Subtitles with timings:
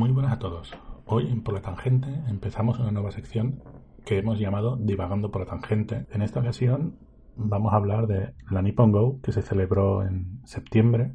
[0.00, 0.72] Muy buenas a todos.
[1.04, 3.62] Hoy en Por la Tangente empezamos una nueva sección
[4.06, 6.06] que hemos llamado Divagando por la Tangente.
[6.10, 6.96] En esta ocasión
[7.36, 11.12] vamos a hablar de la Nippon Go que se celebró en septiembre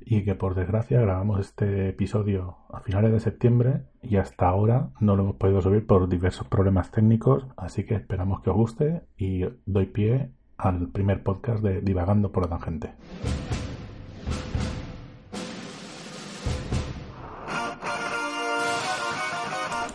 [0.00, 5.14] y que por desgracia grabamos este episodio a finales de septiembre y hasta ahora no
[5.14, 9.44] lo hemos podido subir por diversos problemas técnicos, así que esperamos que os guste y
[9.66, 12.90] doy pie al primer podcast de Divagando por la Tangente.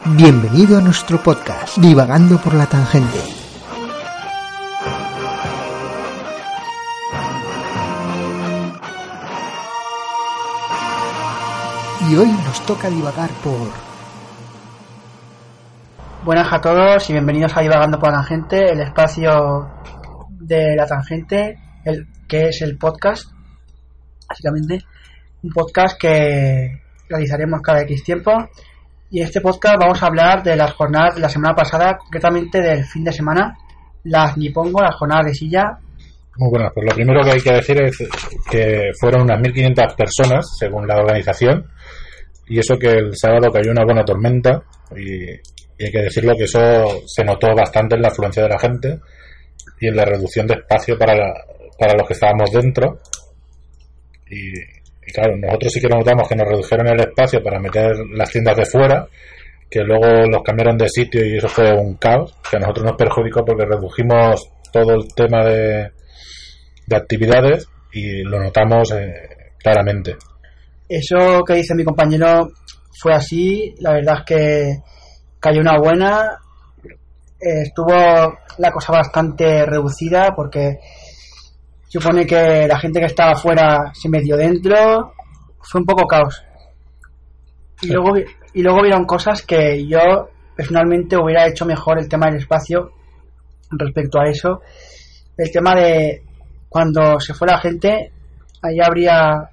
[0.03, 3.19] Bienvenido a nuestro podcast, Divagando por la Tangente.
[12.09, 13.69] Y hoy nos toca divagar por...
[16.25, 19.69] Buenas a todos y bienvenidos a Divagando por la Tangente, el espacio
[20.31, 23.31] de la tangente, el, que es el podcast,
[24.27, 24.83] básicamente,
[25.43, 28.31] un podcast que realizaremos cada X tiempo.
[29.11, 32.61] Y en este podcast vamos a hablar de las jornadas de la semana pasada, concretamente
[32.61, 33.57] del fin de semana,
[34.05, 35.77] las Nipongo, las jornadas de silla.
[36.37, 37.97] Muy buenas, pues lo primero que hay que decir es
[38.49, 41.67] que fueron unas 1.500 personas, según la organización,
[42.47, 44.63] y eso que el sábado cayó una buena tormenta,
[44.95, 45.29] y,
[45.83, 46.59] hay que decirlo que eso
[47.07, 48.99] se notó bastante en la afluencia de la gente
[49.79, 51.33] y en la reducción de espacio para, la-
[51.77, 52.99] para los que estábamos dentro.
[55.05, 58.57] Y claro, nosotros sí que notamos que nos redujeron el espacio para meter las tiendas
[58.57, 59.07] de fuera,
[59.69, 62.97] que luego los cambiaron de sitio y eso fue un caos, que a nosotros nos
[62.97, 65.91] perjudicó porque redujimos todo el tema de,
[66.87, 70.15] de actividades y lo notamos eh, claramente.
[70.87, 72.49] Eso que dice mi compañero
[72.99, 74.77] fue así, la verdad es que
[75.39, 76.37] cayó una buena,
[77.39, 77.93] estuvo
[78.57, 80.77] la cosa bastante reducida porque
[81.99, 85.13] supone que la gente que estaba afuera se metió dentro,
[85.61, 86.43] fue un poco caos.
[87.81, 87.93] Y Sí.
[87.93, 88.17] luego,
[88.53, 92.91] y luego vieron cosas que yo personalmente hubiera hecho mejor el tema del espacio
[93.71, 94.61] respecto a eso.
[95.37, 96.23] El tema de
[96.69, 98.11] cuando se fue la gente,
[98.61, 99.49] ahí habría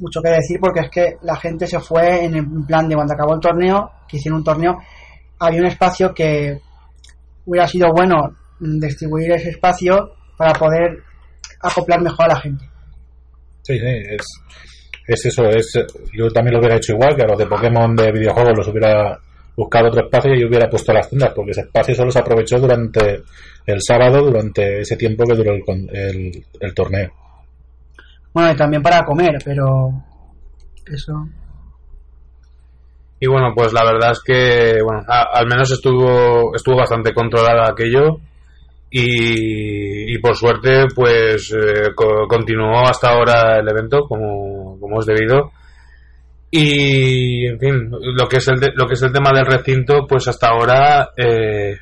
[0.00, 3.14] mucho que decir porque es que la gente se fue en el plan de cuando
[3.14, 4.78] acabó el torneo, que hicieron un torneo,
[5.40, 6.60] había un espacio que
[7.44, 11.02] hubiera sido bueno distribuir ese espacio para poder
[11.60, 12.64] acoplar mejor a la gente.
[13.62, 14.24] Sí, sí, es,
[15.06, 15.44] es eso.
[15.48, 15.72] Es,
[16.12, 19.18] yo también lo hubiera hecho igual, que a los de Pokémon de videojuegos los hubiera
[19.56, 23.22] buscado otro espacio y hubiera puesto las tiendas, porque ese espacio solo se aprovechó durante
[23.66, 27.10] el sábado, durante ese tiempo que duró el, con- el, el torneo.
[28.32, 29.90] Bueno, y también para comer, pero
[30.86, 31.12] eso.
[33.20, 37.62] Y bueno, pues la verdad es que, bueno, a- al menos estuvo, estuvo bastante controlado
[37.70, 38.20] aquello
[38.90, 45.06] y, y por suerte, pues eh, co- continuó hasta ahora el evento como, como es
[45.06, 45.52] debido.
[46.50, 50.06] Y, en fin, lo que es el, de- lo que es el tema del recinto,
[50.08, 51.76] pues hasta ahora eh,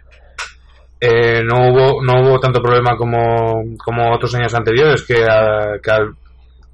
[1.00, 5.90] eh, no hubo no hubo tanto problema como, como otros años anteriores, que, a- que
[5.90, 6.14] al-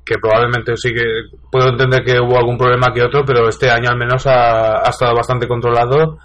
[0.05, 1.05] que probablemente sí que
[1.51, 4.89] puedo entender que hubo algún problema que otro, pero este año al menos ha, ha
[4.91, 6.19] estado bastante controlado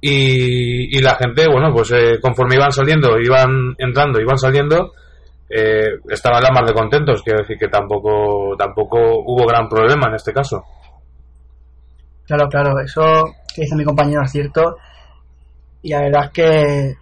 [0.00, 4.92] y, la gente, bueno, pues eh, conforme iban saliendo, iban entrando, iban saliendo,
[5.48, 10.14] eh, estaban la más de contentos, quiero decir que tampoco, tampoco hubo gran problema en
[10.14, 10.62] este caso.
[12.26, 13.24] Claro, claro, eso
[13.54, 14.76] que dice mi compañero es cierto.
[15.82, 16.94] Y la verdad es que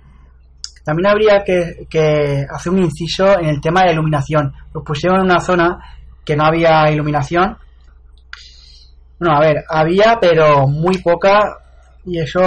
[0.84, 4.52] también habría que, que hacer un inciso en el tema de iluminación.
[4.74, 5.78] Los pusieron en una zona
[6.24, 7.56] que no había iluminación.
[9.18, 11.63] Bueno, a ver, había, pero muy poca.
[12.06, 12.40] Y eso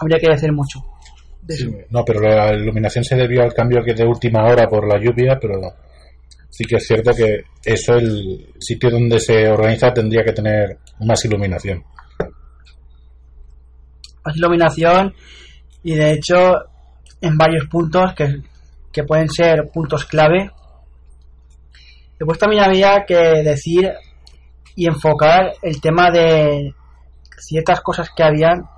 [0.00, 0.80] habría que decir mucho.
[1.42, 1.86] de.
[1.90, 5.38] No, pero la iluminación se debió al cambio que de última hora por la lluvia,
[5.40, 5.60] pero
[6.48, 11.24] sí que es cierto que eso, el sitio donde se organiza, tendría que tener más
[11.24, 11.84] iluminación.
[14.24, 15.14] más iluminación
[15.82, 16.52] y de hecho
[17.22, 18.42] en varios puntos que,
[18.92, 20.50] que pueden ser puntos clave.
[22.18, 23.90] Después también había que decir
[24.76, 26.74] y enfocar el tema de
[27.40, 28.68] ciertas cosas que habían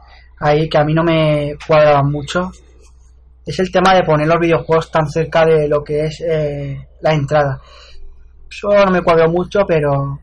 [0.43, 2.51] ahí que a mí no me cuadraban mucho.
[3.47, 7.15] Es el tema de poner los videojuegos tan cerca de lo que es eh, la
[7.15, 7.61] entrada.
[8.51, 10.21] Eso no me cuadró mucho, pero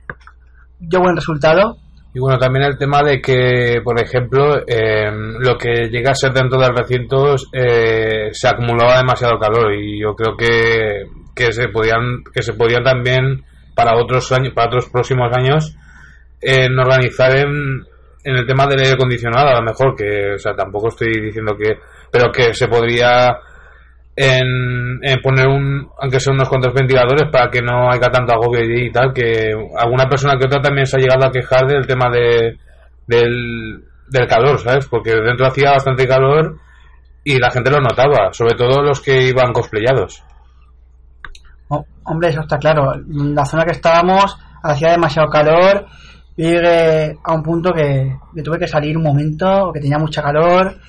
[0.79, 1.77] dio buen resultado.
[2.13, 6.33] Y bueno, también el tema de que, por ejemplo, eh, lo que llega a ser
[6.33, 11.03] dentro del recinto eh, se acumulaba demasiado calor y yo creo que,
[11.35, 13.43] que se podían que se podían también
[13.75, 15.75] para otros años, para otros próximos años,
[16.41, 17.85] en organizar en,
[18.23, 21.55] en el tema del aire acondicionado, a lo mejor que, o sea, tampoco estoy diciendo
[21.57, 21.79] que,
[22.11, 23.37] pero que se podría
[24.15, 28.91] en, poner un, aunque sea unos cuantos ventiladores para que no haya tanto agobio y
[28.91, 32.57] tal, que alguna persona que otra también se ha llegado a quejar del tema de,
[33.07, 34.87] del, del calor, ¿sabes?
[34.87, 36.57] Porque dentro hacía bastante calor
[37.23, 40.23] y la gente lo notaba, sobre todo los que iban cosplayados.
[41.69, 42.93] Oh, hombre, eso está claro.
[43.07, 45.85] La zona que estábamos hacía demasiado calor
[46.43, 50.79] llegué a un punto que, que tuve que salir un momento, que tenía mucha calor,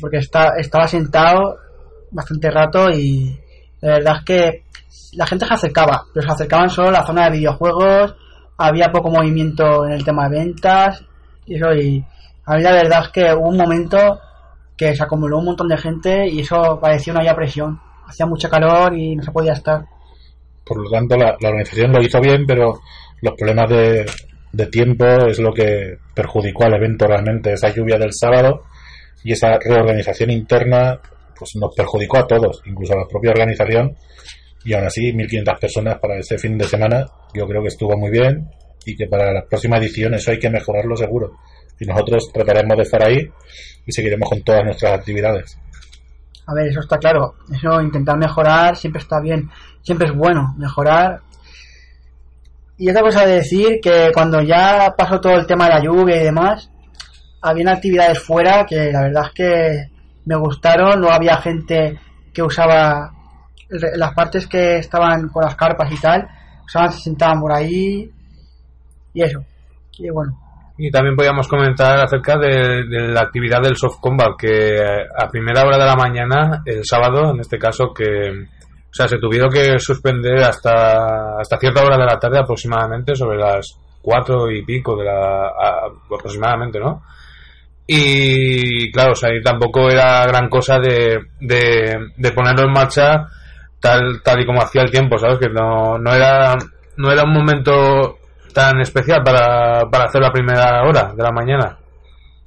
[0.00, 1.56] porque estaba sentado
[2.10, 3.38] bastante rato y
[3.80, 4.64] la verdad es que
[5.12, 8.14] la gente se acercaba, pero se acercaban solo a la zona de videojuegos,
[8.58, 11.04] había poco movimiento en el tema de ventas
[11.46, 12.04] y eso y
[12.46, 14.18] a mí la verdad es que hubo un momento
[14.76, 17.80] que se acumuló un montón de gente y eso parecía una ya presión.
[18.06, 19.84] Hacía mucha calor y no se podía estar.
[20.64, 22.80] Por lo tanto, la organización lo hizo bien, pero
[23.22, 24.06] los problemas de,
[24.52, 27.52] de tiempo es lo que perjudicó al evento realmente.
[27.52, 28.64] Esa lluvia del sábado
[29.24, 31.00] y esa reorganización interna
[31.38, 33.96] pues nos perjudicó a todos, incluso a la propia organización.
[34.64, 38.10] Y aún así, 1.500 personas para ese fin de semana, yo creo que estuvo muy
[38.10, 38.50] bien
[38.84, 41.32] y que para las próximas ediciones eso hay que mejorarlo seguro.
[41.78, 43.28] Y nosotros trataremos de estar ahí
[43.84, 45.58] y seguiremos con todas nuestras actividades.
[46.46, 47.34] A ver, eso está claro.
[47.52, 49.50] Eso, intentar mejorar siempre está bien.
[49.82, 51.20] Siempre es bueno mejorar.
[52.78, 56.20] Y otra cosa de decir que cuando ya pasó todo el tema de la lluvia
[56.20, 56.70] y demás,
[57.40, 59.90] habían actividades fuera que la verdad es que
[60.26, 61.00] me gustaron.
[61.00, 61.98] No había gente
[62.34, 63.10] que usaba
[63.68, 66.28] las partes que estaban con las carpas y tal.
[66.66, 68.10] Usaban, se sentaban por ahí.
[69.14, 69.40] Y eso.
[69.98, 70.38] Y bueno.
[70.76, 75.62] Y también podíamos comentar acerca de, de la actividad del soft combat, que a primera
[75.62, 78.48] hora de la mañana, el sábado, en este caso, que
[78.96, 83.78] sea, se tuvieron que suspender hasta, hasta cierta hora de la tarde aproximadamente, sobre las
[84.00, 85.50] cuatro y pico de la
[86.12, 87.02] aproximadamente, ¿no?
[87.86, 93.26] Y claro, o sea, y tampoco era gran cosa de, de, de ponerlo en marcha
[93.80, 95.38] tal, tal y como hacía el tiempo, ¿sabes?
[95.38, 96.56] Que no, no era,
[96.96, 98.18] no era un momento
[98.52, 101.76] tan especial para, para hacer la primera hora de la mañana.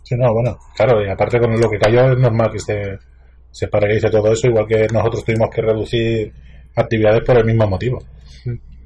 [0.04, 2.98] Sí, no, bueno, claro, y aparte con lo que cayó es normal que se,
[3.52, 6.34] se paralice todo eso, igual que nosotros tuvimos que reducir
[6.76, 8.00] actividades por el mismo motivo.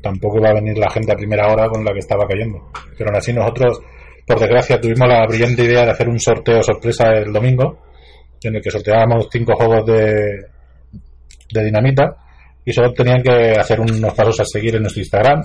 [0.01, 2.71] Tampoco iba a venir la gente a primera hora con la que estaba cayendo.
[2.97, 3.79] Pero aún así nosotros,
[4.27, 7.79] por desgracia, tuvimos la brillante idea de hacer un sorteo sorpresa el domingo,
[8.43, 10.47] en el que sorteábamos cinco juegos de,
[11.53, 12.17] de dinamita
[12.65, 15.41] y solo tenían que hacer unos pasos a seguir en nuestro Instagram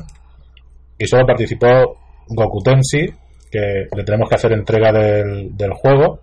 [0.98, 1.68] y solo participó
[2.26, 3.06] Goku Tensi,
[3.50, 6.20] que le tenemos que hacer entrega del, del juego,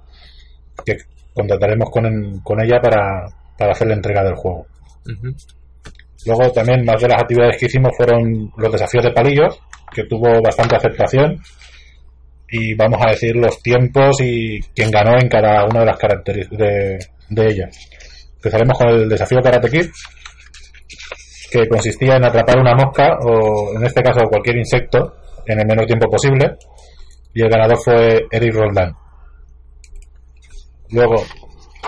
[0.86, 0.98] que
[1.36, 3.28] contrataremos con, con ella para,
[3.58, 4.66] para hacer la entrega del juego.
[6.26, 9.60] Luego también más de las actividades que hicimos fueron los desafíos de palillos,
[9.94, 11.40] que tuvo bastante aceptación.
[12.50, 16.58] Y vamos a decir los tiempos y quién ganó en cada una de las características
[16.58, 17.00] de,
[17.30, 17.90] de ellas.
[18.36, 19.88] Empezaremos con el desafío Karate Kid,
[21.52, 25.16] que consistía en atrapar una mosca o en este caso cualquier insecto
[25.46, 26.56] en el menor tiempo posible.
[27.34, 28.94] Y el ganador fue Eric Roldán.
[30.92, 31.24] Luego,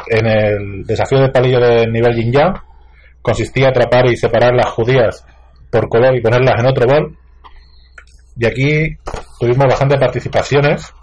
[0.08, 2.56] en el desafío de palillo de nivel Yin Yang,
[3.22, 5.26] consistía atrapar y separar las judías
[5.72, 7.18] por color y ponerlas en otro bol.
[8.38, 8.98] Y aquí
[9.40, 10.94] tuvimos bastantes participaciones,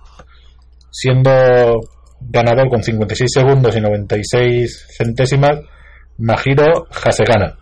[0.90, 1.80] siendo
[2.20, 5.60] ganador con 56 segundos y 96 centésimas
[6.18, 7.58] Majiro Hasegana.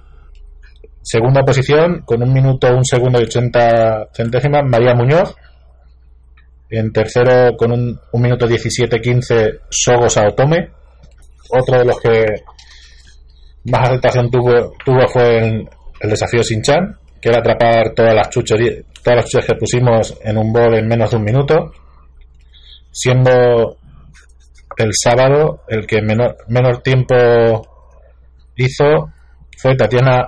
[1.02, 5.34] Segunda posición, con un minuto, un segundo y 80 centésimas, María Muñoz.
[6.74, 10.70] En tercero, con un, minuto 17-15, Sogo Saotome.
[11.50, 12.24] Otro de los que
[13.64, 15.68] más aceptación tuvo, tuvo fue el,
[16.00, 20.38] el desafío Sinchan, que era atrapar todas las chuches, todas las chuches que pusimos en
[20.38, 21.72] un bol en menos de un minuto,
[22.90, 23.76] siendo
[24.78, 27.14] el sábado el que menor, menor tiempo
[28.56, 29.12] hizo
[29.58, 30.26] fue Tatiana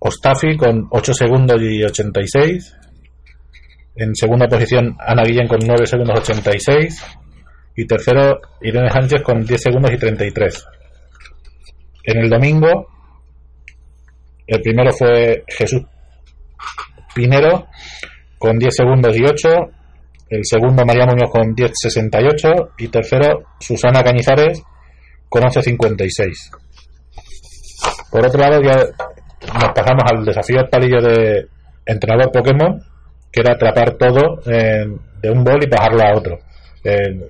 [0.00, 2.75] Ostafi con 8 segundos y 86.
[3.96, 7.02] En segunda posición Ana Guillén con 9 segundos 86.
[7.76, 10.64] Y tercero Irene Sánchez con 10 segundos y 33.
[12.04, 12.86] En el domingo,
[14.46, 15.82] el primero fue Jesús
[17.14, 17.66] Pinero
[18.38, 19.48] con 10 segundos y 8.
[20.28, 22.72] El segundo María Muñoz con 10.68.
[22.78, 24.62] Y tercero Susana Cañizares
[25.28, 26.50] con 11.56.
[28.10, 31.48] Por otro lado, ya nos pasamos al desafío al palillo de
[31.84, 32.80] entrenador Pokémon,
[33.32, 36.38] que era atrapar todo en- de un bol y bajarlo a otro.
[36.84, 37.28] Eh,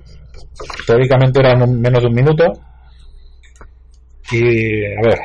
[0.85, 2.45] teóricamente era menos de un minuto.
[4.31, 5.19] Y a ver,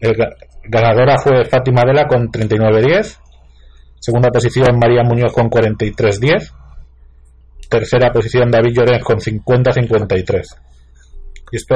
[0.00, 3.18] el ga- ganadora fue Fátima Vela con 39.10.
[4.00, 6.52] Segunda posición María Muñoz con 43.10.
[7.68, 10.46] Tercera posición David Llorens con 50.53.
[11.52, 11.74] Y esto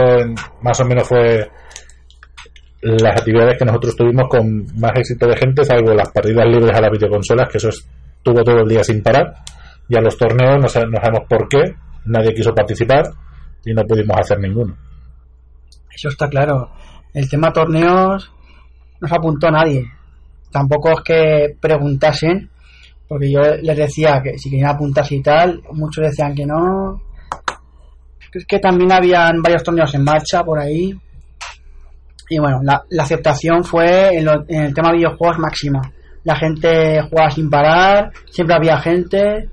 [0.63, 1.49] más o menos fue
[2.83, 6.81] las actividades que nosotros tuvimos con más éxito de gente, salvo las partidas libres a
[6.81, 9.35] las videoconsolas, que eso estuvo todo el día sin parar.
[9.89, 11.75] Y a los torneos no, sa- no sabemos por qué,
[12.07, 13.05] nadie quiso participar
[13.65, 14.77] y no pudimos hacer ninguno.
[15.95, 16.71] Eso está claro.
[17.15, 18.33] El tema torneos
[19.01, 19.85] no se apuntó nadie.
[20.51, 22.51] Tampoco es que preguntasen,
[23.09, 27.01] porque yo les decía que si querían apuntarse y tal, muchos decían que no.
[28.33, 30.95] Es que también habían varios torneos en marcha por ahí.
[32.35, 35.83] Y bueno, la, aceptación fue en, lo- en el tema videojuegos máxima.
[36.25, 39.51] La gente jugaba sin parar, siempre había gente.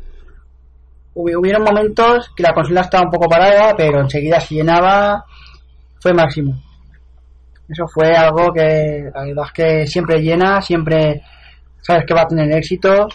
[1.14, 5.26] Hubi- Hubieron momentos que la consola estaba un poco parada, pero enseguida se llenaba
[6.02, 6.54] fue máximo.
[7.68, 11.22] Eso fue algo que la verdad es que siempre llena, siempre
[11.82, 13.08] sabes que va a tener éxito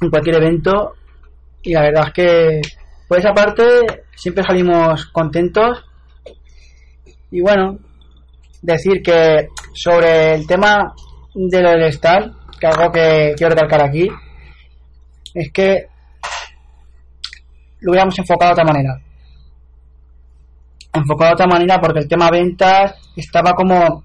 [0.00, 0.94] en cualquier evento
[1.62, 2.60] y la verdad es que
[3.06, 3.62] por esa parte
[4.16, 5.84] siempre salimos contentos
[7.30, 7.78] y bueno,
[8.64, 10.94] decir que sobre el tema
[11.34, 14.08] de lo del Star, que algo que quiero recalcar aquí,
[15.34, 15.86] es que
[17.80, 19.00] lo hubiéramos enfocado de otra manera
[20.94, 24.04] enfocado de otra manera porque el tema ventas estaba como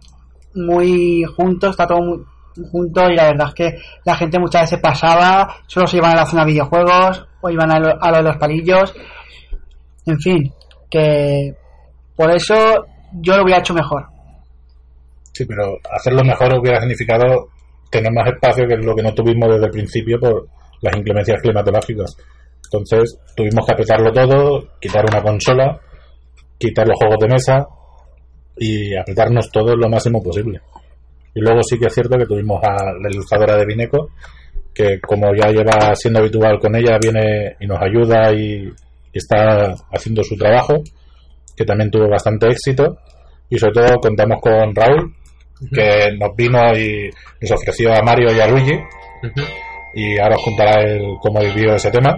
[0.56, 2.26] muy junto, está todo muy
[2.72, 6.16] junto y la verdad es que la gente muchas veces pasaba, solo se iban a
[6.16, 8.94] la zona de videojuegos o iban a lo, a lo de los palillos.
[10.06, 10.52] En fin,
[10.90, 11.54] que
[12.16, 12.56] por eso
[13.14, 14.08] yo lo hubiera hecho mejor.
[15.34, 17.50] Sí, pero hacerlo mejor hubiera significado
[17.90, 20.48] tener más espacio que lo que no tuvimos desde el principio por
[20.82, 22.16] las inclemencias climatológicas.
[22.66, 25.80] Entonces tuvimos que apretarlo todo, quitar una consola,
[26.58, 27.68] quitar los juegos de mesa
[28.58, 30.62] y apretarnos todo lo máximo posible.
[31.34, 34.10] Y luego sí que es cierto que tuvimos a la ilustradora de Vineco,
[34.74, 39.74] que como ya lleva siendo habitual con ella, viene y nos ayuda y, y está
[39.92, 40.76] haciendo su trabajo,
[41.56, 42.98] que también tuvo bastante éxito.
[43.50, 45.16] Y sobre todo contamos con Raúl,
[45.74, 47.10] que nos vino y
[47.42, 48.80] nos ofreció a Mario y a Luigi.
[49.96, 52.16] Y ahora os contará él cómo vivió ese tema.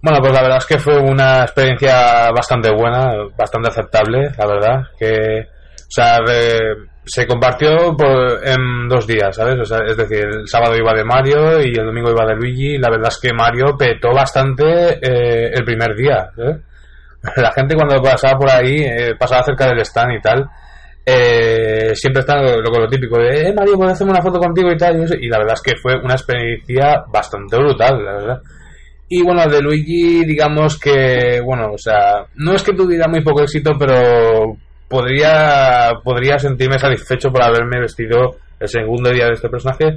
[0.00, 4.82] Bueno, pues la verdad es que fue una experiencia bastante buena, bastante aceptable, la verdad.
[4.98, 9.56] Que, o sea, de- se compartió por- en dos días, ¿sabes?
[9.60, 12.74] O sea, es decir, el sábado iba de Mario y el domingo iba de Luigi.
[12.74, 14.64] Y la verdad es que Mario petó bastante
[15.02, 16.30] eh, el primer día.
[16.38, 16.56] ¿eh?
[17.36, 20.48] La gente cuando pasaba por ahí, eh, pasaba cerca del stand y tal,
[21.04, 24.76] eh, siempre está lo, lo, típico de, eh, Mario, ¿puedo hacerme una foto contigo y
[24.76, 25.00] tal?
[25.00, 25.14] Y, eso.
[25.14, 28.42] y la verdad es que fue una experiencia bastante brutal, la verdad.
[29.08, 33.42] Y bueno, de Luigi, digamos que, bueno, o sea, no es que tuviera muy poco
[33.42, 34.56] éxito, pero
[34.88, 39.96] podría, podría sentirme satisfecho por haberme vestido el segundo día de este personaje,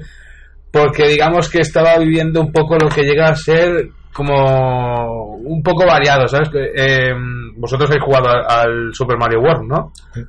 [0.71, 5.85] porque digamos que estaba viviendo un poco lo que llega a ser como un poco
[5.85, 6.50] variado, ¿sabes?
[6.53, 7.13] Eh,
[7.57, 9.91] vosotros habéis jugado al, Super Mario World, ¿no?
[10.13, 10.21] Sí.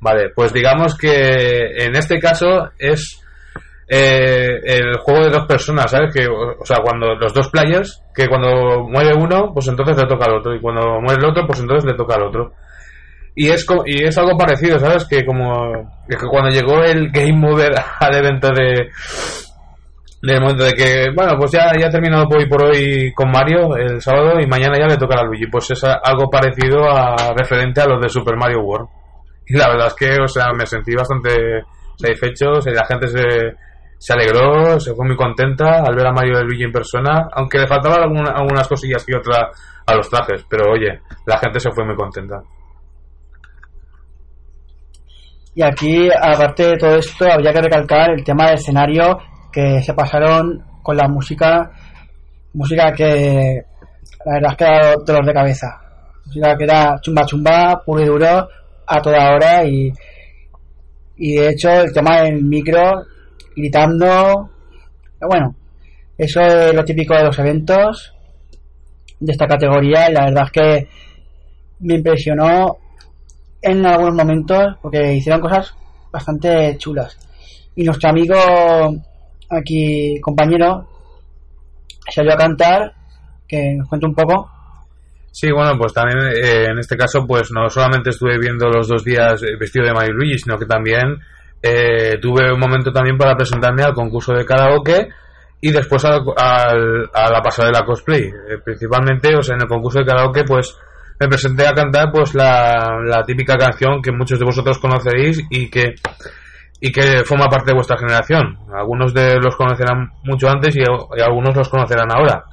[0.00, 3.20] Vale, pues digamos que en este caso es
[3.86, 6.14] eh, el juego de dos personas, ¿sabes?
[6.14, 10.26] Que, o sea, cuando los dos players, que cuando muere uno, pues entonces le toca
[10.26, 12.52] al otro, y cuando muere el otro, pues entonces le toca al otro.
[13.34, 15.06] Y es, y es algo parecido, ¿sabes?
[15.06, 15.72] Que como
[16.08, 18.90] que cuando llegó el Game Over al evento de
[20.22, 23.74] del momento de que, bueno, pues ya, ya he terminado hoy por hoy con Mario
[23.76, 25.46] el sábado y mañana ya le toca a Luigi.
[25.50, 28.88] Pues es algo parecido a referente a los de Super Mario World.
[29.46, 31.62] Y la verdad es que, o sea, me sentí bastante
[31.96, 33.56] satisfecho, o la gente se,
[33.98, 37.58] se alegró, se fue muy contenta al ver a Mario y Luigi en persona, aunque
[37.58, 39.50] le faltaban alguna, algunas cosillas y otras
[39.86, 42.42] a los trajes, pero oye, la gente se fue muy contenta.
[45.54, 49.18] Y aquí, aparte de todo esto, habría que recalcar el tema del escenario
[49.52, 51.70] que se pasaron con la música,
[52.54, 53.62] música que
[54.24, 55.66] la verdad es que era dolor de cabeza.
[56.26, 58.48] Música que era chumba chumba, puro y duro,
[58.90, 59.92] a toda hora y,
[61.16, 63.04] y de hecho el tema del micro,
[63.54, 64.50] gritando,
[65.20, 65.54] bueno,
[66.18, 68.12] eso es lo típico de los eventos
[69.20, 70.88] de esta categoría y la verdad es que
[71.80, 72.78] me impresionó
[73.62, 75.74] en algunos momentos porque hicieron cosas
[76.10, 77.16] bastante chulas.
[77.76, 78.34] Y nuestro amigo
[79.48, 80.88] aquí, compañero,
[82.12, 82.92] salió a cantar,
[83.46, 84.50] que nos cuente un poco.
[85.32, 89.04] Sí, bueno, pues también eh, en este caso, pues no solamente estuve viendo los dos
[89.04, 91.18] días vestido de Mario Luigi, sino que también
[91.62, 95.08] eh, tuve un momento también para presentarme al concurso de karaoke
[95.60, 98.22] y después al, al, a la pasarela cosplay.
[98.22, 100.76] Eh, principalmente, o sea, en el concurso de karaoke, pues
[101.20, 105.68] me presenté a cantar pues la, la típica canción que muchos de vosotros conoceréis y
[105.68, 105.94] que
[106.80, 108.56] y que forma parte de vuestra generación.
[108.74, 110.82] Algunos de los conocerán mucho antes y
[111.22, 112.44] algunos los conocerán ahora.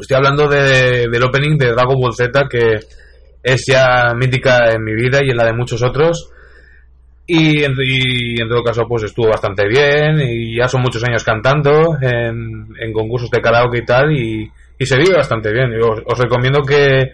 [0.00, 2.80] Estoy hablando de, del opening de Dragon Ball Z que,
[3.42, 6.30] es ya mítica en mi vida y en la de muchos otros.
[7.26, 10.20] Y en, todo caso, pues estuvo bastante bien.
[10.20, 14.12] Y ya son muchos años cantando en, en concursos de karaoke y tal.
[14.12, 14.50] Y,
[14.84, 15.70] se vive bastante bien.
[15.80, 17.12] Os, recomiendo que,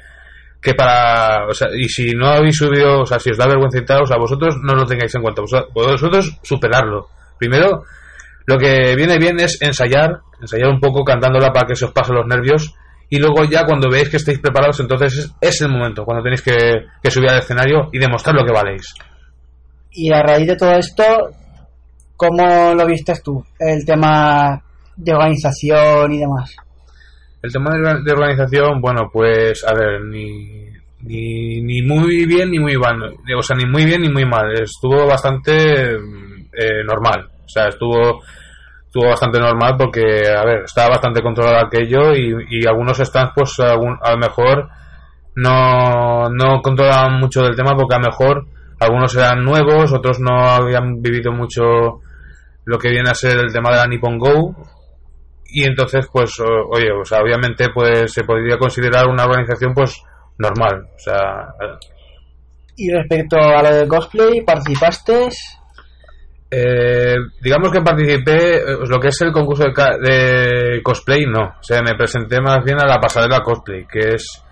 [0.62, 1.46] que para.
[1.48, 4.02] O sea, y si no habéis subido, o sea, si os da vergüenza y tal,
[4.02, 5.42] o sea, vosotros no lo tengáis en cuenta.
[5.42, 7.08] Vos- Vosotros superarlo.
[7.38, 7.82] Primero,
[8.46, 12.14] lo que viene bien es ensayar, ensayar un poco cantándola para que se os pasen
[12.16, 12.74] los nervios.
[13.08, 16.42] Y luego ya cuando veáis que estáis preparados, entonces es, es el momento, cuando tenéis
[16.42, 16.56] que,
[17.02, 18.94] que subir al escenario y demostrar lo que valéis.
[19.92, 21.04] Y a raíz de todo esto,
[22.16, 23.44] ¿cómo lo viste tú?
[23.58, 24.60] El tema
[24.96, 26.56] de organización y demás.
[27.42, 30.66] El tema de, de organización, bueno, pues a ver, ni,
[31.02, 33.00] ni, ni muy bien ni muy mal.
[33.38, 34.52] O sea, ni muy bien ni muy mal.
[34.60, 37.30] Estuvo bastante eh, normal.
[37.46, 38.22] O sea, estuvo,
[38.84, 43.58] estuvo bastante normal porque, a ver, estaba bastante controlado aquello y, y algunos stands, pues
[43.60, 44.68] a lo mejor
[45.36, 48.46] no, no controlaban mucho del tema porque a lo mejor
[48.80, 52.00] algunos eran nuevos, otros no habían vivido mucho
[52.64, 54.54] lo que viene a ser el tema de la Nippon Go.
[55.48, 60.02] Y entonces pues oye o sea obviamente pues se podría considerar una organización pues
[60.38, 60.88] normal.
[60.94, 61.48] O sea
[62.76, 65.28] Y respecto a lo del cosplay, ¿participaste?
[66.50, 69.72] Eh, digamos que participé eh, lo que es el concurso de,
[70.08, 71.56] de cosplay no.
[71.58, 74.42] O sea me presenté más bien a la pasarela cosplay que es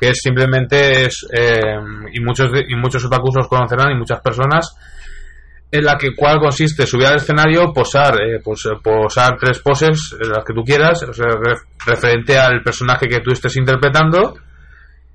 [0.00, 1.60] que es simplemente es eh,
[2.12, 4.74] y muchos y muchos otakus los conocerán y muchas personas
[5.74, 10.16] en la que cual consiste subir al escenario, posar, eh, pues, eh, posar tres poses,
[10.20, 11.04] eh, las que tú quieras,
[11.84, 14.36] referente al personaje que tú estés interpretando,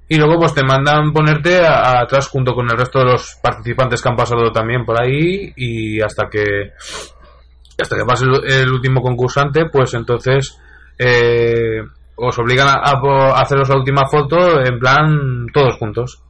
[0.10, 3.38] y luego pues te mandan ponerte a- a atrás junto con el resto de los
[3.42, 6.72] participantes que han pasado también por ahí, y hasta que
[7.82, 10.58] hasta que pase el, el último concursante, pues entonces
[10.98, 11.80] eh,
[12.16, 16.22] os obligan a, a po- a haceros la última foto en plan todos juntos.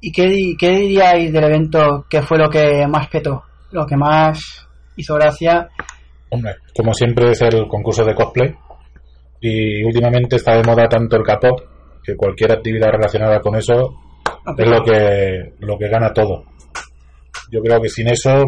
[0.00, 2.04] ¿Y qué, qué diríais del evento?
[2.08, 3.42] ¿Qué fue lo que más petó?
[3.72, 5.70] Lo que más hizo gracia.
[6.28, 8.54] Hombre, como siempre es el concurso de cosplay
[9.40, 11.56] y últimamente está de moda tanto el capó
[12.04, 13.98] que cualquier actividad relacionada con eso
[14.56, 16.44] es lo que lo que gana todo.
[17.50, 18.44] Yo creo que sin eso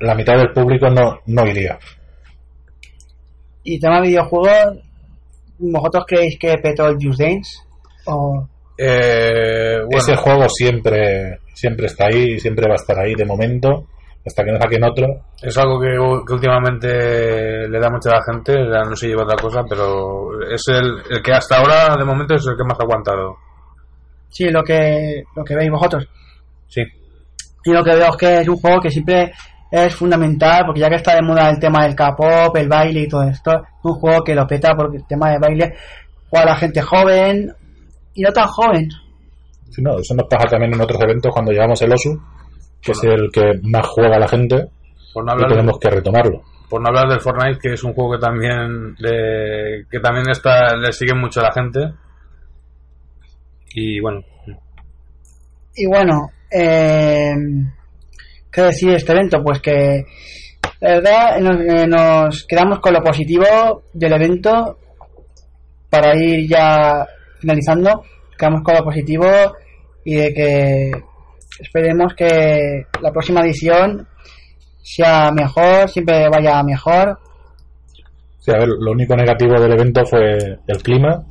[0.00, 1.78] la mitad del público no, no iría.
[3.62, 4.78] Y tema videojuegos,
[5.58, 7.58] ¿vosotros creéis que petó el Just Dance?
[8.06, 13.14] ¿O Eh, bueno, Ese juego siempre siempre está ahí y siempre va a estar ahí
[13.14, 13.86] de momento
[14.28, 15.06] hasta que no saquen otro.
[15.42, 15.88] Es algo que,
[16.26, 20.40] que últimamente le da mucha a la gente, ya no se lleva otra cosa, pero
[20.48, 23.36] es el, el que hasta ahora, de momento, es el que más ha aguantado.
[24.28, 26.06] sí, lo que, lo que veis vosotros?
[26.68, 26.82] Sí.
[27.64, 29.32] Y lo que veo es que es un juego que siempre
[29.70, 33.08] es fundamental, porque ya que está de moda el tema del K-pop, el baile y
[33.08, 35.74] todo esto, es un juego que lo peta porque el tema de baile
[36.30, 37.52] juega la gente joven
[38.14, 38.88] y no tan joven.
[39.70, 42.18] Si no, eso nos pasa también en otros eventos cuando llevamos el OSU,
[42.82, 44.68] que es el que más juega la gente
[45.12, 46.42] Por no y hablar, tenemos que retomarlo.
[46.70, 50.76] por no hablar del Fortnite, que es un juego que también le, que también está,
[50.76, 51.80] le sigue mucho a la gente.
[53.74, 54.20] Y bueno,
[55.74, 57.34] Y bueno, eh,
[58.50, 59.42] ¿qué decir de este evento?
[59.42, 60.04] Pues que
[60.80, 64.78] la verdad nos, eh, nos quedamos con lo positivo del evento
[65.90, 67.06] para ir ya
[67.40, 68.02] finalizando.
[68.38, 69.26] Quedamos con lo positivo
[70.04, 70.90] y de que
[71.58, 74.06] esperemos que la próxima edición
[74.82, 77.18] sea mejor, siempre vaya mejor.
[78.38, 81.22] Sí, a ver, lo único negativo del evento fue el clima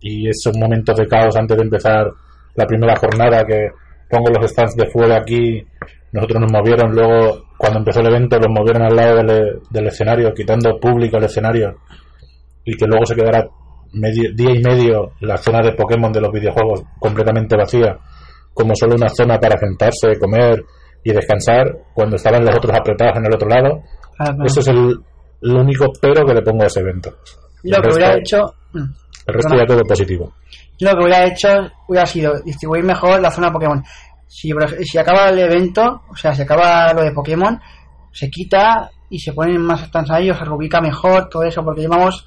[0.00, 2.06] y esos momentos de caos antes de empezar
[2.54, 3.68] la primera jornada que
[4.08, 5.66] pongo los stands de fuera aquí,
[6.12, 10.32] nosotros nos movieron, luego cuando empezó el evento los movieron al lado del, del escenario,
[10.32, 11.76] quitando público el escenario
[12.64, 13.46] y que luego se quedara
[13.92, 17.98] medio, día y medio la zona de Pokémon de los videojuegos completamente vacía,
[18.54, 20.64] como solo una zona para sentarse, comer
[21.02, 23.82] y descansar, cuando estaban los otros apretados en el otro lado.
[24.18, 24.34] Ah.
[24.44, 24.96] Eso es el,
[25.42, 27.10] único pero que le pongo a ese evento.
[27.64, 28.38] Lo el que hubiera hecho...
[28.72, 29.04] mm.
[29.26, 30.34] El resto ya todo positivo.
[30.80, 31.48] Lo que hubiera hecho
[31.88, 33.82] hubiera sido distribuir mejor la zona Pokémon.
[34.26, 37.58] Si, si acaba el evento, o sea, si acaba lo de Pokémon,
[38.12, 41.82] se quita y se ponen más stands ahí o se reubica mejor, todo eso, porque
[41.82, 42.26] llevamos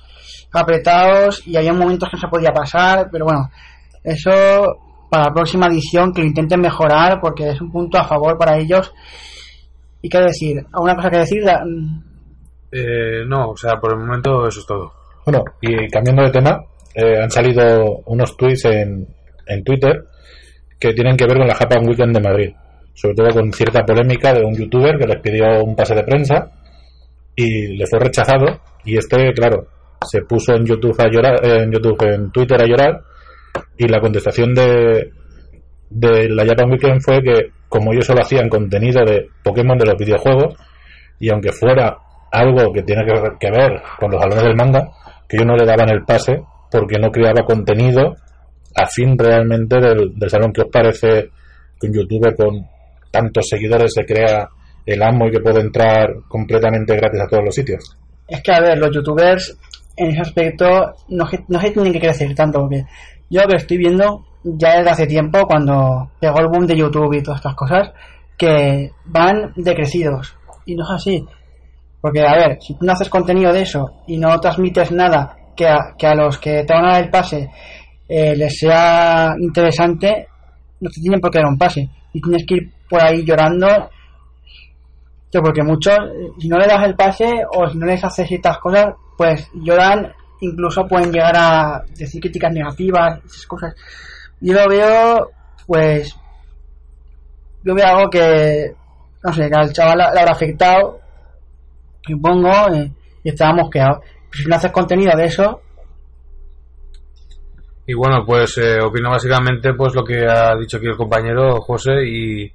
[0.52, 3.50] apretados y había momentos que no se podía pasar, pero bueno,
[4.04, 4.78] eso
[5.10, 8.58] para la próxima edición que lo intenten mejorar porque es un punto a favor para
[8.58, 8.94] ellos.
[10.02, 10.66] ¿Y qué decir?
[10.74, 11.44] ¿Alguna cosa que decir?
[12.72, 14.92] Eh, no, o sea, por el momento eso es todo.
[15.26, 19.08] Bueno, y cambiando de tema, eh, han salido unos tweets en,
[19.46, 20.06] en Twitter
[20.80, 22.54] que tienen que ver con la Japan Weekend de Madrid.
[22.94, 26.52] Sobre todo con cierta polémica de un youtuber que les pidió un pase de prensa
[27.36, 28.62] y le fue rechazado.
[28.86, 29.68] Y este, claro,
[30.06, 33.02] se puso en YouTube a llorar, en YouTube, en Twitter a llorar.
[33.78, 35.12] Y la contestación de,
[35.90, 39.98] de la Japan Weekend fue que, como ellos solo hacían contenido de Pokémon de los
[39.98, 40.56] videojuegos,
[41.20, 41.98] y aunque fuera
[42.32, 44.90] algo que tiene que, ver con los salones del manga,
[45.28, 48.16] que ellos no le daban el pase porque no creaba contenido
[48.76, 50.52] a fin realmente del, del salón.
[50.52, 51.30] que os parece
[51.80, 52.68] que un youtuber con
[53.12, 54.50] tantos seguidores se crea
[54.86, 57.98] el amo y que puede entrar completamente gratis a todos los sitios?
[58.28, 59.58] Es que, a ver, los youtubers
[59.96, 60.66] en ese aspecto
[61.10, 62.84] no, no se tienen que crecer tanto, porque
[63.30, 67.24] yo que estoy viendo ya desde hace tiempo, cuando pegó el boom de YouTube y
[67.24, 67.92] todas estas cosas,
[68.38, 70.36] que van decrecidos.
[70.66, 71.26] Y no es así.
[72.00, 75.68] Porque, a ver, si tú no haces contenido de eso y no transmites nada que
[75.68, 77.50] a, que a los que te van a dar el pase
[78.08, 80.28] eh, les sea interesante,
[80.80, 81.90] no te tienen por qué dar un pase.
[82.14, 83.90] Y tienes que ir por ahí llorando
[85.42, 85.98] porque muchos,
[86.40, 90.14] si no le das el pase o si no les haces ciertas cosas, pues lloran,
[90.42, 93.76] incluso pueden llegar a decir críticas negativas, esas cosas.
[94.40, 95.32] Yo lo veo,
[95.66, 96.16] pues,
[97.64, 98.74] yo veo algo que,
[99.24, 101.00] no sé, que al chaval le habrá afectado,
[102.06, 102.92] supongo, eh,
[103.24, 104.02] y estaba mosqueado.
[104.32, 105.62] Si no haces contenido de eso,
[107.90, 112.04] Y bueno, pues eh, opino básicamente pues lo que ha dicho aquí el compañero José
[112.06, 112.52] y,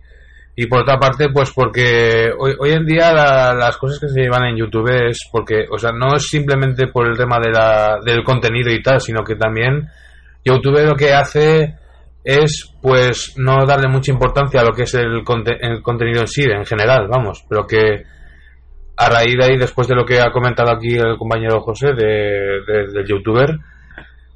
[0.54, 4.20] y por otra parte pues porque hoy, hoy en día la- las cosas que se
[4.20, 7.98] llevan en YouTube es porque, o sea, no es simplemente por el tema de la,
[8.04, 9.88] del contenido y tal, sino que también
[10.44, 11.74] YouTube lo que hace
[12.24, 16.26] es pues no darle mucha importancia a lo que es el, conte- el contenido en
[16.28, 18.04] sí, en general, vamos, pero que
[18.96, 22.60] a raíz de ahí, después de lo que ha comentado aquí el compañero José de,
[22.66, 23.56] de- del youtuber,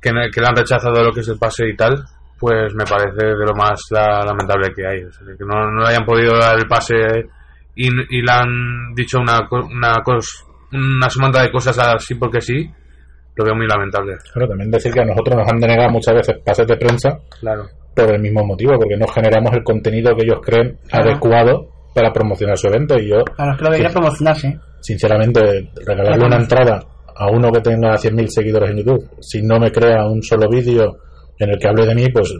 [0.01, 2.03] que, que le han rechazado lo que es el pase y tal,
[2.39, 5.03] pues me parece de lo más la- lamentable que hay.
[5.05, 6.95] O sea, que no, no le hayan podido dar el pase
[7.75, 12.41] y, y le han dicho una, co- una, cos- una semana de cosas así porque
[12.41, 12.69] sí,
[13.37, 14.17] lo veo muy lamentable.
[14.35, 17.67] Bueno, también decir que a nosotros nos han denegado muchas veces pases de prensa Claro.
[17.95, 21.11] por el mismo motivo, porque no generamos el contenido que ellos creen Claro.
[21.11, 22.97] adecuado para promocionar su evento.
[22.99, 24.59] Y yo, a los que lo debería promocionarse.
[24.81, 26.81] sinceramente, regalarle una entrada
[27.19, 30.99] a uno que tenga 100.000 seguidores en YouTube, si no me crea un solo vídeo
[31.39, 32.35] en el que hable de mí, pues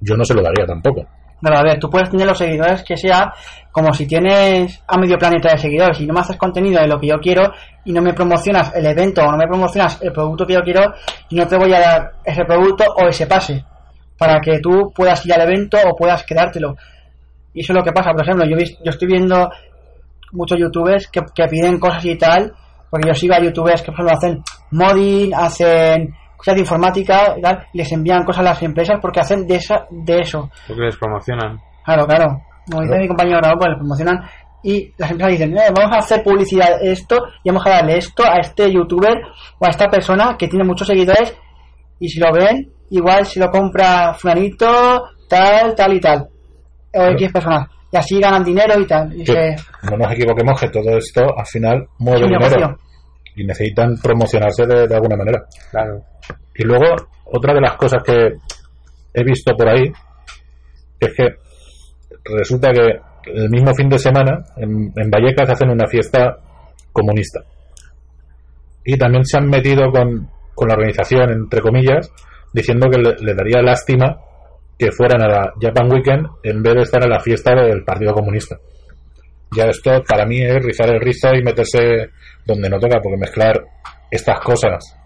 [0.00, 1.06] yo no se lo daría tampoco.
[1.42, 3.32] Pero a ver, tú puedes tener los seguidores que sea
[3.72, 7.00] como si tienes a medio planeta de seguidores y no me haces contenido de lo
[7.00, 7.52] que yo quiero
[7.84, 10.92] y no me promocionas el evento o no me promocionas el producto que yo quiero
[11.30, 13.64] y no te voy a dar ese producto o ese pase
[14.16, 16.76] para que tú puedas ir al evento o puedas quedártelo.
[17.54, 19.50] Y eso es lo que pasa, por ejemplo, yo, yo estoy viendo
[20.30, 22.52] muchos youtubers que, que piden cosas y tal,
[22.88, 27.40] porque yo sigo a youtubers que por ejemplo hacen modding, hacen cosas de informática y
[27.42, 30.50] tal, les envían cosas a las empresas porque hacen de, esa, de eso.
[30.66, 31.58] Porque les promocionan.
[31.84, 32.42] Claro, claro.
[32.68, 33.02] Como dice Claro.
[33.02, 34.16] mi compañero Raúl, pues le promocionan
[34.64, 38.22] y las empresas dicen, eh, vamos a hacer publicidad esto y vamos a darle esto
[38.24, 39.14] a este youtuber
[39.58, 41.36] o a esta persona que tiene muchos seguidores
[41.98, 46.28] y si lo ven, igual si lo compra fulanito, tal, tal y tal.
[46.94, 47.68] O X personas.
[47.90, 49.12] Y así ganan dinero y tal.
[49.14, 49.56] Y Que se-
[49.90, 52.78] no nos equivoquemos que todo esto al final mueve dinero negocio.
[53.36, 55.44] Y necesitan promocionarse de, de alguna manera.
[55.70, 56.02] Claro.
[56.54, 56.84] Y luego,
[57.24, 58.34] otra de las cosas que
[59.14, 59.92] he visto por ahí
[61.00, 61.34] es que
[62.24, 63.00] resulta que
[63.32, 66.36] el mismo fin de semana en, en Vallecas hacen una fiesta
[66.92, 67.40] comunista.
[68.84, 72.10] Y también se han metido con, con la organización, entre comillas,
[72.52, 74.18] diciendo que le, le daría lástima
[74.78, 78.12] que fueran a la Japan Weekend en vez de estar a la fiesta del Partido
[78.12, 78.56] Comunista.
[79.56, 82.10] Ya esto para mí es rizar el rizo y meterse
[82.44, 83.64] donde no toca, porque mezclar
[84.10, 84.96] estas cosas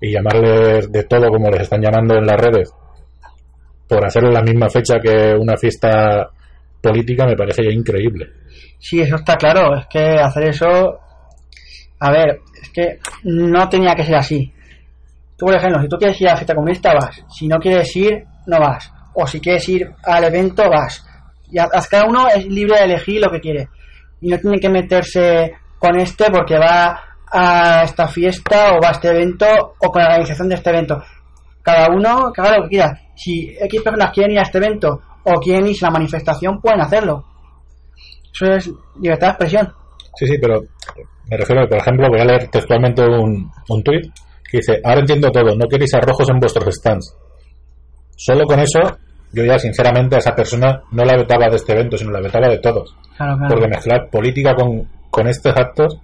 [0.00, 2.70] y llamarles de todo como les están llamando en las redes
[3.88, 6.28] por hacerlo en la misma fecha que una fiesta
[6.80, 8.26] política me parece ya increíble.
[8.78, 9.76] Sí, eso está claro.
[9.76, 10.98] Es que hacer eso.
[12.00, 14.52] A ver, es que no tenía que ser así.
[15.36, 17.22] Tú, por ejemplo, si tú quieres ir a la fiesta comunista, vas.
[17.28, 18.90] Si no quieres ir, no vas.
[19.14, 21.06] O si quieres ir al evento, vas.
[21.50, 23.68] Y a- a- cada uno es libre de elegir lo que quiere.
[24.22, 26.98] Y no tiene que meterse con este porque va
[27.30, 29.46] a esta fiesta o va a este evento
[29.78, 31.02] o con la organización de este evento.
[31.60, 33.00] Cada uno que haga lo que quiera.
[33.14, 36.80] Si X personas quieren ir a este evento o quieren irse a la manifestación, pueden
[36.80, 37.24] hacerlo.
[38.32, 39.72] Eso es libertad de expresión.
[40.14, 40.60] Sí, sí, pero
[41.30, 44.04] me refiero, por ejemplo, voy a leer textualmente un, un tuit
[44.50, 47.16] que dice, ahora entiendo todo, no queréis arrojos en vuestros stands.
[48.16, 48.80] Solo con eso,
[49.32, 52.48] yo ya sinceramente a esa persona no la vetaba de este evento, sino la vetaba
[52.48, 52.94] de todos.
[53.16, 53.54] Claro, claro.
[53.54, 55.98] Porque mezclar política con, con estos actos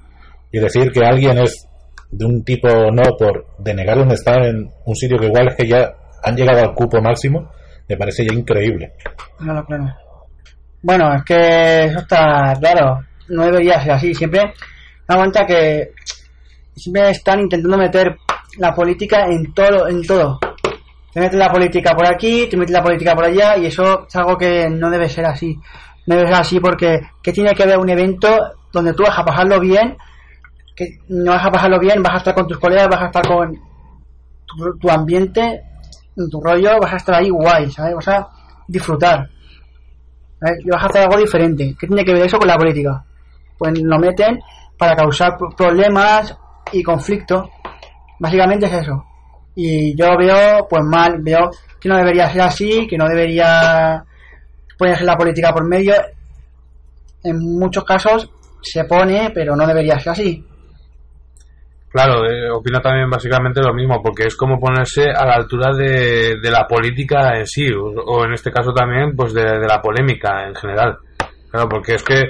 [0.50, 1.68] y decir que alguien es
[2.10, 5.56] de un tipo o no por denegar un estar en un sitio que igual es
[5.56, 7.50] que ya han llegado al cupo máximo,
[7.88, 8.92] me parece ya increíble.
[9.38, 9.94] Claro, claro.
[10.82, 13.00] Bueno, es que eso está claro.
[13.28, 14.14] No debería ser así.
[14.14, 14.52] Siempre me
[15.06, 15.92] da cuenta que
[16.74, 18.16] siempre están intentando meter
[18.58, 20.38] la política en todo, en todo.
[21.12, 24.16] Te metes la política por aquí, te metes la política por allá y eso es
[24.16, 25.58] algo que no debe ser así.
[26.06, 28.28] No debe ser así porque ¿qué tiene que ver un evento
[28.72, 29.96] donde tú vas a pasarlo bien?
[30.76, 33.26] Que no vas a pasarlo bien, vas a estar con tus colegas, vas a estar
[33.26, 33.52] con
[34.46, 35.62] tu, tu ambiente,
[36.16, 37.94] en tu rollo, vas a estar ahí guay, ¿sabes?
[37.94, 38.28] Vas a
[38.66, 39.28] disfrutar.
[40.40, 40.58] ¿sabes?
[40.64, 41.74] Y vas a hacer algo diferente.
[41.78, 43.04] ¿Qué tiene que ver eso con la política?
[43.56, 44.38] Pues lo meten
[44.78, 46.36] para causar pro- problemas
[46.72, 47.48] y conflictos.
[48.20, 49.04] Básicamente es eso.
[49.60, 54.04] Y yo veo, pues mal, veo que no debería ser así, que no debería
[54.78, 55.94] ponerse la política por medio.
[57.24, 58.30] En muchos casos
[58.62, 60.44] se pone, pero no debería ser así.
[61.90, 66.36] Claro, eh, opino también básicamente lo mismo, porque es como ponerse a la altura de,
[66.40, 70.54] de la política en sí, o, en este caso también, pues de la polémica en
[70.54, 70.98] general.
[71.50, 72.22] Claro, porque es que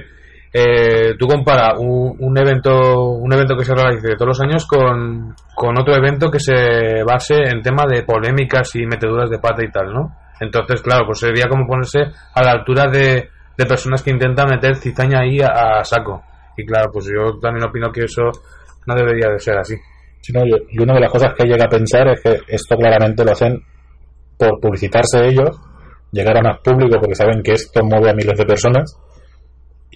[0.52, 5.34] eh, tú compara un, un evento un evento que se realice todos los años con,
[5.54, 9.70] con otro evento que se base en tema de polémicas y meteduras de pata y
[9.70, 10.16] tal, ¿no?
[10.40, 12.00] Entonces, claro, pues sería como ponerse
[12.34, 16.22] a la altura de, de personas que intentan meter cizaña ahí a, saco.
[16.56, 18.30] Y claro, pues yo también opino que eso
[18.87, 19.74] no debería de ser así.
[20.20, 23.24] Sí, no, y una de las cosas que llega a pensar es que esto claramente
[23.24, 23.62] lo hacen
[24.37, 25.61] por publicitarse ellos,
[26.12, 28.96] llegar a más público porque saben que esto mueve a miles de personas,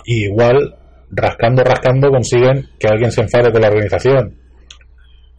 [0.05, 0.77] y igual,
[1.11, 4.37] rascando, rascando, consiguen que alguien se enfade con la organización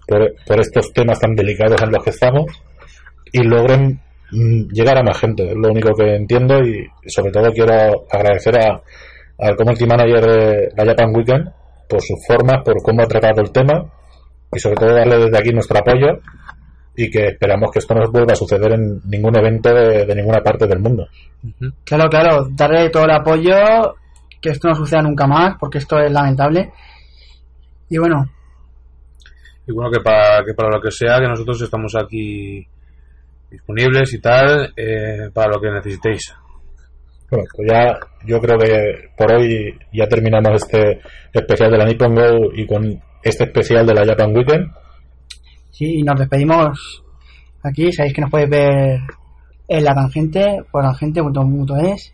[0.08, 2.46] por, por estos temas tan delicados en los que estamos
[3.32, 4.00] y logren
[4.32, 5.48] mm, llegar a más gente.
[5.48, 8.82] Es lo único que entiendo y sobre todo quiero agradecer a,
[9.40, 11.50] al community manager de la Japan Weekend
[11.90, 13.92] por sus formas, por cómo ha tratado el tema
[14.52, 16.20] y sobre todo darle desde aquí nuestro apoyo
[16.96, 20.42] y que esperamos que esto no vuelva a suceder en ningún evento de, de ninguna
[20.42, 21.08] parte del mundo.
[21.84, 23.96] Claro, claro, darle todo el apoyo,
[24.44, 26.72] que esto no suceda nunca más, porque esto es lamentable.
[27.90, 28.30] Y bueno,
[29.66, 32.68] Y bueno, que para, que para lo que sea, que nosotros estamos aquí
[33.50, 36.36] disponibles y tal, eh, para lo que necesitéis.
[37.32, 41.00] Bueno, pues ya yo creo que por hoy ya terminamos este
[41.32, 44.68] especial de la Nippon Go y con este especial de la Japan Weekend.
[45.72, 47.04] sí, y nos despedimos
[47.64, 47.92] aquí.
[47.94, 49.00] Sabéis que nos podéis ver
[49.70, 52.14] en la tangente, por tangente.es.